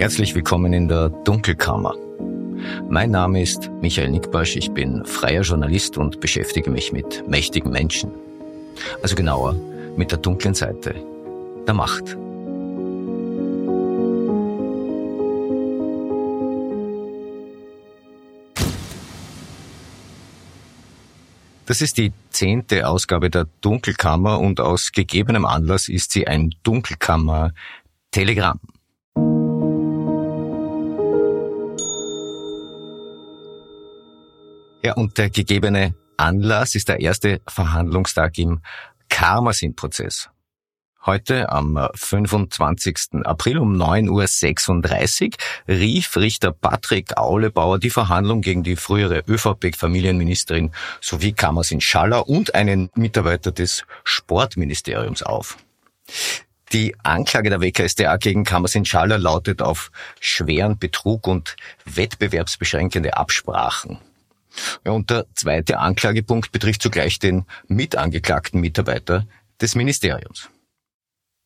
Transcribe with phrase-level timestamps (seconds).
[0.00, 1.94] Herzlich willkommen in der Dunkelkammer.
[2.88, 8.10] Mein Name ist Michael Nickbasch, ich bin freier Journalist und beschäftige mich mit mächtigen Menschen.
[9.02, 9.56] Also genauer
[9.98, 10.94] mit der dunklen Seite
[11.66, 12.16] der Macht.
[21.66, 28.60] Das ist die zehnte Ausgabe der Dunkelkammer und aus gegebenem Anlass ist sie ein Dunkelkammer-Telegramm.
[34.82, 38.60] Ja, und der gegebene Anlass ist der erste Verhandlungstag im
[39.10, 40.30] Karmasin-Prozess.
[41.04, 43.24] Heute am 25.
[43.24, 51.32] April um 9.36 Uhr rief Richter Patrick Aulebauer die Verhandlung gegen die frühere ÖVP-Familienministerin sowie
[51.32, 55.56] Kammersin Schaller und einen Mitarbeiter des Sportministeriums auf.
[56.72, 59.90] Die Anklage der WKSDA gegen Kammersin Schaller lautet auf
[60.20, 63.98] schweren Betrug und wettbewerbsbeschränkende Absprachen.
[64.84, 69.26] Ja, und der zweite Anklagepunkt betrifft zugleich den mitangeklagten Mitarbeiter
[69.60, 70.48] des Ministeriums.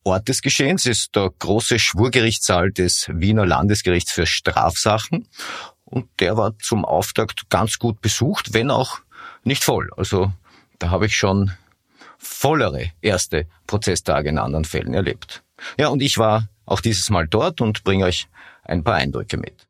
[0.03, 5.27] Ort des Geschehens ist der große Schwurgerichtssaal des Wiener Landesgerichts für Strafsachen
[5.83, 8.99] und der war zum Auftakt ganz gut besucht, wenn auch
[9.43, 9.89] nicht voll.
[9.97, 10.31] Also
[10.77, 11.51] da habe ich schon
[12.17, 15.43] vollere erste Prozesstage in anderen Fällen erlebt.
[15.79, 18.27] Ja, und ich war auch dieses Mal dort und bringe euch
[18.63, 19.67] ein paar Eindrücke mit.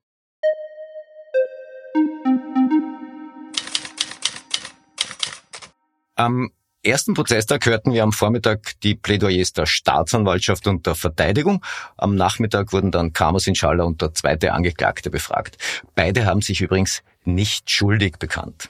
[6.15, 6.49] Am
[6.81, 11.63] ersten Prozesstag hörten wir am Vormittag die Plädoyers der Staatsanwaltschaft und der Verteidigung.
[11.97, 15.57] Am Nachmittag wurden dann Kamas Inshallah und der zweite Angeklagte befragt.
[15.93, 18.69] Beide haben sich übrigens nicht schuldig bekannt.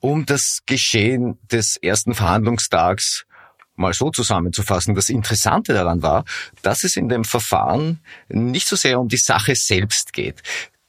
[0.00, 3.26] Um das Geschehen des ersten Verhandlungstags
[3.74, 6.24] mal so zusammenzufassen, das Interessante daran war,
[6.62, 10.42] dass es in dem Verfahren nicht so sehr um die Sache selbst geht.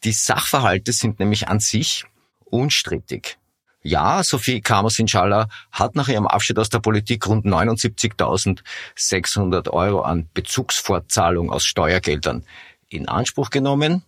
[0.06, 2.06] Die Sachverhalte sind nämlich an sich
[2.46, 3.38] unstrittig.
[3.88, 10.28] Ja, Sophie Kamers Inshallah hat nach ihrem Abschied aus der Politik rund 79.600 Euro an
[10.34, 12.44] Bezugsfortzahlung aus Steuergeldern
[12.90, 14.04] in Anspruch genommen.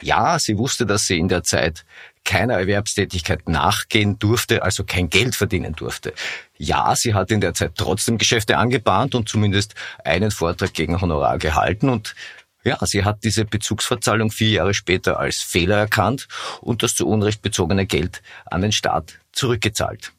[0.00, 1.84] Ja, sie wusste, dass sie in der Zeit
[2.24, 6.14] keiner Erwerbstätigkeit nachgehen durfte, also kein Geld verdienen durfte.
[6.56, 9.74] Ja, sie hat in der Zeit trotzdem Geschäfte angebahnt und zumindest
[10.04, 12.14] einen Vortrag gegen Honorar gehalten und
[12.62, 16.28] ja, sie hat diese Bezugsverzahlung vier Jahre später als Fehler erkannt
[16.60, 20.12] und das zu Unrecht bezogene Geld an den Staat zurückgezahlt.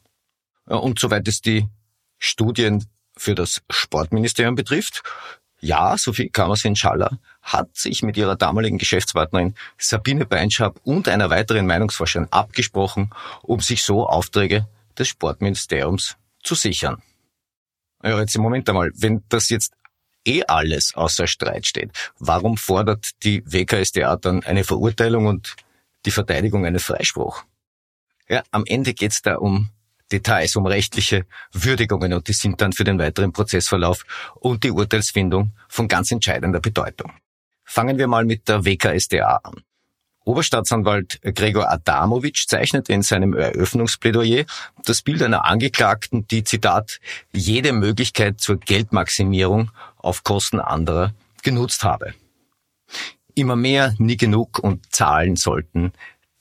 [0.66, 1.68] Und soweit es die
[2.18, 2.84] Studien
[3.16, 5.02] für das Sportministerium betrifft,
[5.60, 12.28] ja, Sophie Kammersin-Schaller hat sich mit ihrer damaligen Geschäftspartnerin Sabine Beinschab und einer weiteren Meinungsforscherin
[12.30, 13.10] abgesprochen,
[13.42, 14.68] um sich so Aufträge
[14.98, 17.02] des Sportministeriums zu sichern.
[18.02, 19.72] Ja, jetzt im Moment einmal, wenn das jetzt
[20.26, 21.90] eh alles außer Streit steht.
[22.18, 25.56] Warum fordert die WKSDA dann eine Verurteilung und
[26.04, 27.44] die Verteidigung einen Freispruch?
[28.28, 29.70] Ja, am Ende geht's da um
[30.10, 34.04] Details, um rechtliche Würdigungen und die sind dann für den weiteren Prozessverlauf
[34.36, 37.12] und die Urteilsfindung von ganz entscheidender Bedeutung.
[37.64, 39.62] Fangen wir mal mit der WKSDA an.
[40.24, 44.44] Oberstaatsanwalt Gregor Adamowitsch zeichnet in seinem Eröffnungsplädoyer
[44.84, 46.98] das Bild einer Angeklagten, die, Zitat,
[47.32, 52.14] jede Möglichkeit zur Geldmaximierung auf Kosten anderer genutzt habe.
[53.34, 55.92] Immer mehr, nie genug und zahlen sollten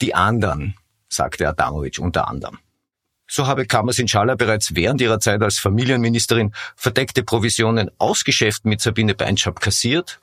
[0.02, 0.76] die anderen,
[1.16, 2.60] sagte Adamowitsch unter anderem.
[3.28, 9.16] So habe Kamas Inshallah bereits während ihrer Zeit als Familienministerin verdeckte Provisionen ausgeschäft mit Sabine
[9.16, 10.20] Beinschab kassiert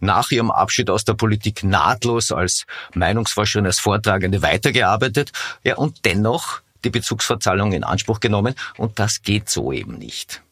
[0.00, 5.32] nach ihrem Abschied aus der Politik nahtlos als Meinungsforscherin, als Vortragende weitergearbeitet,
[5.64, 10.42] ja, und dennoch die Bezugsverzahlung in Anspruch genommen, und das geht so eben nicht.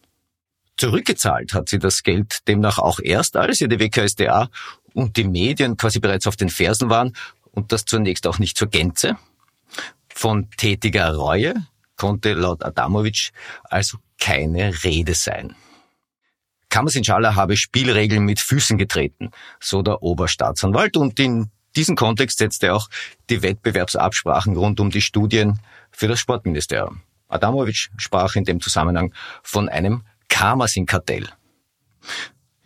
[0.77, 4.49] Zurückgezahlt hat sie das Geld demnach auch erst, als ihr die WKSDA
[4.93, 7.15] und die Medien quasi bereits auf den Fersen waren,
[7.53, 9.17] und das zunächst auch nicht zur Gänze.
[10.15, 11.55] Von tätiger Reue
[11.97, 13.33] konnte laut Adamowitsch
[13.65, 15.57] also keine Rede sein.
[16.71, 20.97] Kamas Inshallah habe Spielregeln mit Füßen getreten, so der Oberstaatsanwalt.
[20.97, 22.89] Und in diesem Kontext setzt er auch
[23.29, 27.03] die Wettbewerbsabsprachen rund um die Studien für das Sportministerium.
[27.29, 29.13] Adamowitsch sprach in dem Zusammenhang
[29.43, 31.29] von einem Karmasin-Kartell.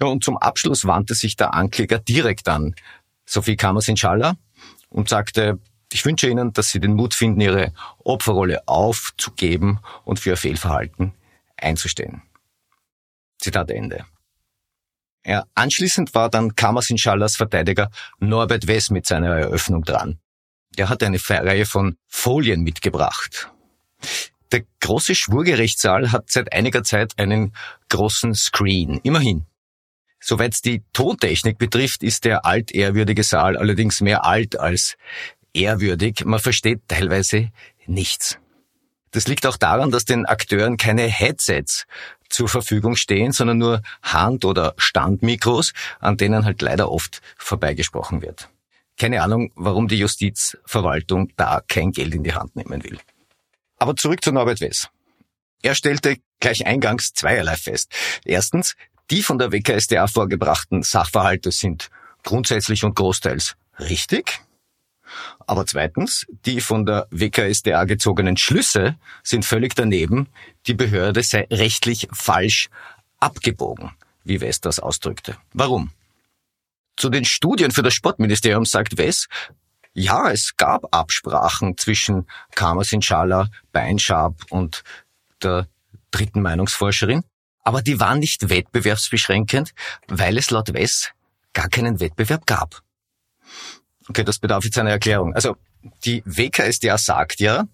[0.00, 2.74] Ja, und zum Abschluss wandte sich der Ankläger direkt an
[3.24, 4.36] Sophie Karmasin-Schaller
[4.90, 5.58] und sagte,
[5.92, 11.14] ich wünsche Ihnen, dass Sie den Mut finden, Ihre Opferrolle aufzugeben und für Ihr Fehlverhalten
[11.56, 12.22] einzustehen.
[13.38, 14.04] Zitat Ende.
[15.24, 20.18] Ja, anschließend war dann Kamas Inschallahs Verteidiger Norbert Wess mit seiner Eröffnung dran.
[20.76, 23.50] Er hat eine Reihe von Folien mitgebracht.
[24.52, 27.54] Der große Schwurgerichtssaal hat seit einiger Zeit einen
[27.88, 29.00] großen Screen.
[29.02, 29.46] Immerhin.
[30.20, 34.96] Soweit es die Tontechnik betrifft, ist der altehrwürdige Saal allerdings mehr alt als
[35.54, 36.24] ehrwürdig.
[36.24, 37.50] Man versteht teilweise
[37.86, 38.38] nichts.
[39.10, 41.86] Das liegt auch daran, dass den Akteuren keine Headsets
[42.28, 48.50] zur Verfügung stehen, sondern nur Hand- oder Standmikros, an denen halt leider oft vorbeigesprochen wird.
[48.98, 52.98] Keine Ahnung, warum die Justizverwaltung da kein Geld in die Hand nehmen will.
[53.78, 54.88] Aber zurück zu Norbert Wess.
[55.62, 57.92] Er stellte gleich eingangs zweierlei fest.
[58.24, 58.74] Erstens,
[59.10, 61.88] die von der WKSDA vorgebrachten Sachverhalte sind
[62.24, 64.40] grundsätzlich und großteils richtig.
[65.46, 70.28] Aber zweitens, die von der WKSDA gezogenen Schlüsse sind völlig daneben.
[70.66, 72.68] Die Behörde sei rechtlich falsch
[73.20, 73.92] abgebogen,
[74.24, 75.36] wie West das ausdrückte.
[75.52, 75.90] Warum?
[76.96, 79.28] Zu den Studien für das Sportministerium sagt Wess,
[79.94, 84.82] ja, es gab Absprachen zwischen Kamas Inshallah, Beinschab und
[85.42, 85.68] der
[86.10, 87.24] dritten Meinungsforscherin,
[87.64, 89.74] aber die waren nicht wettbewerbsbeschränkend,
[90.06, 91.10] weil es laut Wess
[91.52, 92.82] gar keinen Wettbewerb gab.
[94.08, 95.34] Okay, das bedarf jetzt einer Erklärung.
[95.34, 95.56] Also
[96.04, 97.64] die WKSDA sagt ja,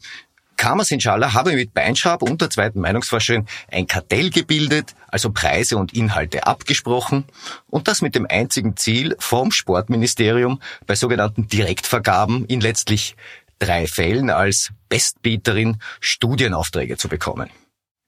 [0.57, 5.95] Kamas Inshallah habe mit Beinschab und der zweiten Meinungsforscherin ein Kartell gebildet, also Preise und
[5.95, 7.25] Inhalte abgesprochen
[7.69, 13.17] und das mit dem einzigen Ziel, vom Sportministerium bei sogenannten Direktvergaben in letztlich
[13.59, 17.51] drei Fällen als Bestbieterin Studienaufträge zu bekommen.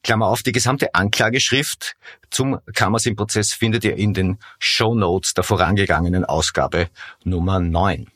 [0.03, 1.97] Klammer auf, die gesamte Anklageschrift
[2.31, 6.89] zum Kammersin-Prozess findet ihr in den Show Notes der vorangegangenen Ausgabe
[7.25, 8.07] Nummer 9.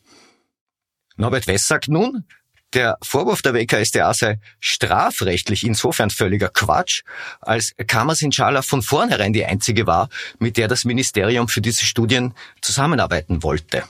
[1.20, 2.24] Norbert Wess sagt nun,
[2.72, 7.02] der Vorwurf der WKSDA sei strafrechtlich insofern völliger Quatsch,
[7.40, 10.08] als Kammersin Schala von vornherein die einzige war,
[10.38, 13.84] mit der das Ministerium für diese Studien zusammenarbeiten wollte.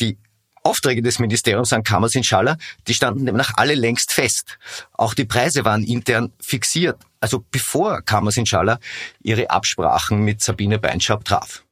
[0.00, 0.18] Die
[0.64, 2.58] Aufträge des Ministeriums an Kammers in Schaller,
[2.88, 4.58] die standen demnach alle längst fest.
[4.92, 8.80] Auch die Preise waren intern fixiert, also bevor Kammers in Schaller
[9.22, 11.64] ihre Absprachen mit Sabine Beinschab traf.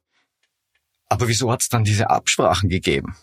[1.09, 3.15] Aber wieso hat es dann diese Absprachen gegeben?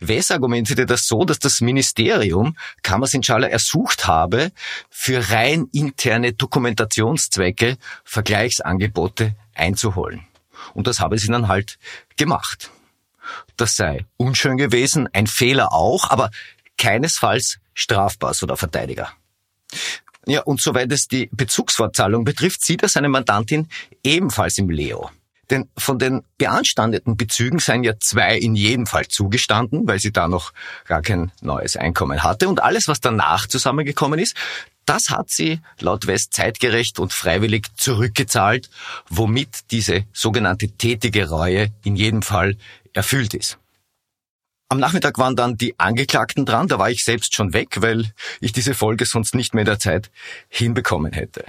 [0.00, 4.52] Wes argumentierte das so, dass das Ministerium Kammers in Schaller ersucht habe,
[4.90, 10.26] für rein interne Dokumentationszwecke Vergleichsangebote einzuholen.
[10.74, 11.78] Und das habe sie dann halt
[12.16, 12.70] gemacht.
[13.56, 16.30] Das sei unschön gewesen, ein Fehler auch, aber
[16.76, 19.12] keinesfalls strafbar, so der Verteidiger.
[20.26, 23.68] Ja, und soweit es die Bezugsfortzahlung betrifft, sieht er seine Mandantin
[24.04, 25.10] ebenfalls im Leo.
[25.50, 30.28] Denn von den beanstandeten Bezügen seien ja zwei in jedem Fall zugestanden, weil sie da
[30.28, 30.52] noch
[30.84, 32.48] gar kein neues Einkommen hatte.
[32.48, 34.34] Und alles, was danach zusammengekommen ist,
[34.84, 38.70] das hat sie laut West zeitgerecht und freiwillig zurückgezahlt,
[39.08, 42.56] womit diese sogenannte tätige Reue in jedem Fall
[42.94, 43.58] erfüllt ist.
[44.70, 48.52] Am Nachmittag waren dann die Angeklagten dran, da war ich selbst schon weg, weil ich
[48.52, 50.10] diese Folge sonst nicht mehr in der Zeit
[50.48, 51.44] hinbekommen hätte.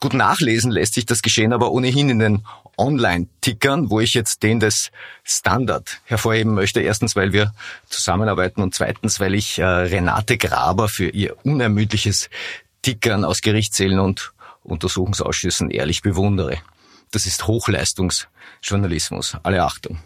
[0.00, 2.44] Gut nachlesen lässt sich das Geschehen aber ohnehin in den
[2.76, 4.90] Online-Tickern, wo ich jetzt den des
[5.24, 6.80] Standard hervorheben möchte.
[6.80, 7.52] Erstens, weil wir
[7.88, 12.30] zusammenarbeiten und zweitens, weil ich äh, Renate Graber für ihr unermüdliches
[12.82, 14.32] Tickern aus Gerichtssälen und
[14.62, 16.58] Untersuchungsausschüssen ehrlich bewundere.
[17.10, 19.36] Das ist Hochleistungsjournalismus.
[19.42, 19.98] Alle Achtung.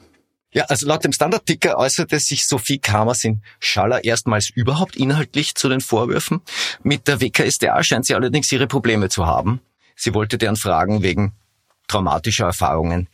[0.54, 5.70] Ja, also laut dem Standard-Ticker äußerte sich Sophie Kamers in Schaller erstmals überhaupt inhaltlich zu
[5.70, 6.42] den Vorwürfen.
[6.82, 9.60] Mit der WKSDA scheint sie allerdings ihre Probleme zu haben.
[9.96, 11.32] Sie wollte deren Fragen wegen
[11.88, 13.08] traumatischer Erfahrungen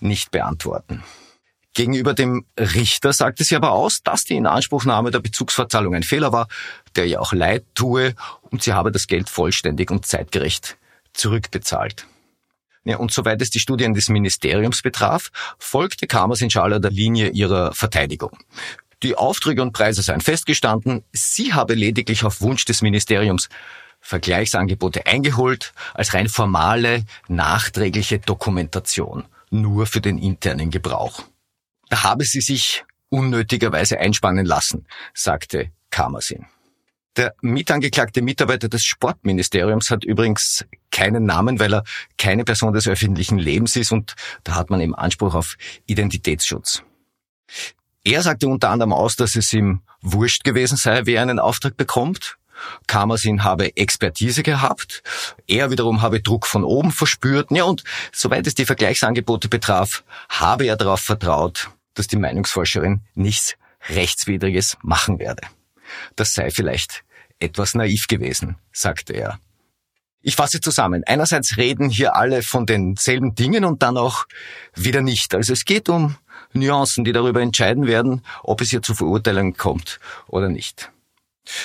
[0.00, 1.02] nicht beantworten.
[1.74, 6.48] Gegenüber dem Richter sagte sie aber aus, dass die Inanspruchnahme der Bezugsverzahlung ein Fehler war,
[6.96, 10.76] der ihr auch leid tue und sie habe das Geld vollständig und zeitgerecht
[11.14, 12.06] zurückbezahlt.
[12.84, 17.72] Ja, und soweit es die Studien des Ministeriums betraf, folgte Kamers Inshallah der Linie ihrer
[17.72, 18.36] Verteidigung.
[19.02, 23.48] Die Aufträge und Preise seien festgestanden, sie habe lediglich auf Wunsch des Ministeriums
[24.00, 31.22] Vergleichsangebote eingeholt, als rein formale, nachträgliche Dokumentation, nur für den internen Gebrauch.
[31.88, 36.46] Da habe sie sich unnötigerweise einspannen lassen, sagte Kamersin.
[37.16, 41.84] Der mitangeklagte Mitarbeiter des Sportministeriums hat übrigens keinen Namen, weil er
[42.16, 44.14] keine Person des öffentlichen Lebens ist und
[44.44, 46.82] da hat man eben Anspruch auf Identitätsschutz.
[48.04, 52.38] Er sagte unter anderem aus, dass es ihm wurscht gewesen sei, wer einen Auftrag bekommt.
[52.86, 55.02] Kamersin habe Expertise gehabt,
[55.46, 57.50] er wiederum habe Druck von oben verspürt.
[57.50, 63.56] Ja, und soweit es die Vergleichsangebote betraf, habe er darauf vertraut, dass die Meinungsforscherin nichts
[63.88, 65.42] Rechtswidriges machen werde.
[66.16, 67.04] Das sei vielleicht
[67.38, 69.38] etwas naiv gewesen, sagte er.
[70.24, 71.02] Ich fasse zusammen.
[71.04, 74.26] Einerseits reden hier alle von denselben Dingen und dann auch
[74.74, 75.34] wieder nicht.
[75.34, 76.16] Also es geht um
[76.52, 80.92] Nuancen, die darüber entscheiden werden, ob es hier zu Verurteilungen kommt oder nicht.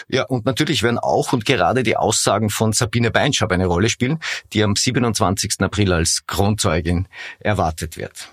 [0.08, 4.20] Ja, und natürlich werden auch und gerade die Aussagen von Sabine Beinschab eine Rolle spielen,
[4.54, 5.60] die am 27.
[5.60, 7.08] April als Kronzeugin
[7.40, 8.30] erwartet wird.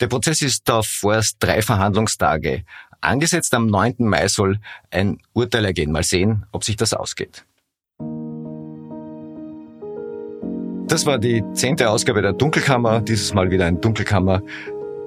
[0.00, 2.64] Der Prozess ist auf vorerst drei Verhandlungstage.
[3.00, 3.96] Angesetzt am 9.
[3.98, 4.58] Mai soll
[4.90, 5.92] ein Urteil ergehen.
[5.92, 7.44] Mal sehen, ob sich das ausgeht.
[10.88, 13.00] Das war die zehnte Ausgabe der Dunkelkammer.
[13.00, 14.42] Dieses Mal wieder ein Dunkelkammer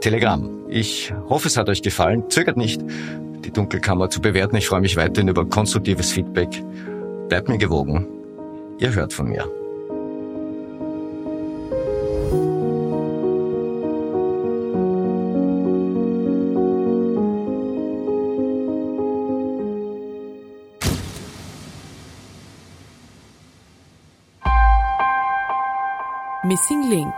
[0.02, 0.66] Telegramm.
[0.70, 2.30] Ich hoffe, es hat euch gefallen.
[2.30, 2.82] Zögert nicht,
[3.46, 4.56] die Dunkelkammer zu bewerten.
[4.56, 6.50] Ich freue mich weiterhin über konstruktives Feedback.
[7.28, 8.08] Bleibt mir gewogen.
[8.80, 9.50] Ihr hört von mir.
[26.50, 27.14] Missing Link